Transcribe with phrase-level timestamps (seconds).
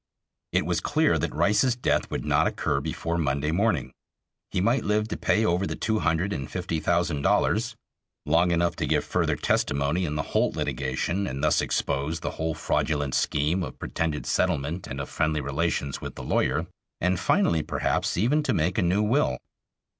[0.51, 3.91] It was clear that Rice's death would not occur before Monday morning.
[4.49, 7.75] He might live to pay over the two hundred and fifty thousand dollars;
[8.25, 12.55] long enough to give further testimony in the Holt litigation, and thus expose the whole
[12.55, 16.65] fraudulent scheme of pretended settlement and of friendly relations with the lawyer,
[16.99, 19.37] and finally, perhaps, even to make a new will.